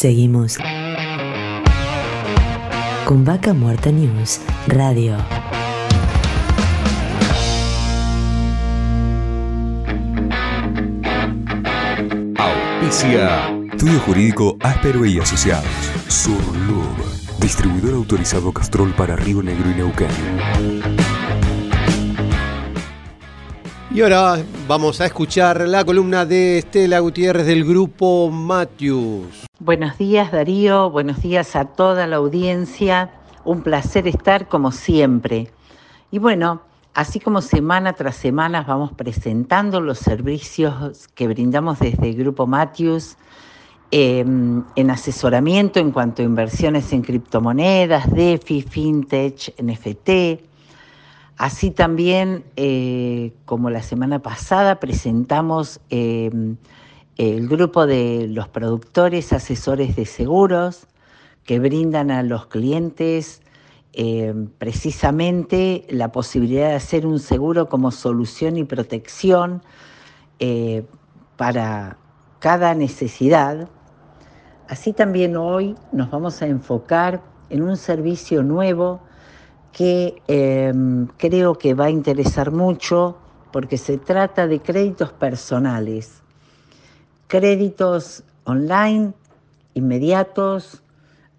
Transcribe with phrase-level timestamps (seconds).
[0.00, 0.56] Seguimos
[3.04, 5.14] con Vaca Muerta News Radio.
[12.38, 13.50] Auspicia.
[13.70, 15.66] Estudio Jurídico Áspero y Asociados.
[16.08, 16.96] Surlub.
[17.38, 20.99] Distribuidor autorizado Castrol para Río Negro y Neuquén.
[23.92, 29.46] Y ahora vamos a escuchar la columna de Estela Gutiérrez del grupo Matthews.
[29.58, 33.10] Buenos días Darío, buenos días a toda la audiencia.
[33.44, 35.50] Un placer estar como siempre.
[36.12, 36.62] Y bueno,
[36.94, 43.16] así como semana tras semana vamos presentando los servicios que brindamos desde el grupo Matthews
[43.90, 50.49] em, en asesoramiento en cuanto a inversiones en criptomonedas, DeFi, FinTech, NFT
[51.40, 56.30] Así también, eh, como la semana pasada, presentamos eh,
[57.16, 60.86] el grupo de los productores asesores de seguros
[61.44, 63.40] que brindan a los clientes
[63.94, 69.62] eh, precisamente la posibilidad de hacer un seguro como solución y protección
[71.38, 71.96] para
[72.38, 73.70] cada necesidad.
[74.68, 79.00] Así también hoy nos vamos a enfocar en un servicio nuevo
[79.72, 83.16] que em, creo que va a interesar mucho
[83.52, 86.22] porque se trata de créditos personales,
[87.26, 89.12] créditos online,
[89.74, 90.82] inmediatos,